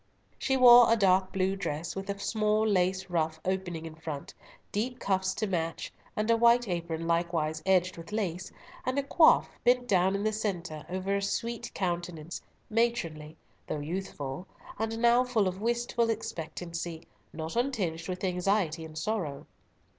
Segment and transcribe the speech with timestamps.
[0.39, 4.33] She wore a dark blue dress, with a small lace ruff opening in front,
[4.71, 8.51] deep cuffs to match, and a white apron likewise edged with lace,
[8.83, 13.37] and a coif, bent down in the centre, over a sweet countenance, matronly,
[13.67, 14.47] though youthful,
[14.79, 19.45] and now full of wistful expectancy; not untinged with anxiety and sorrow.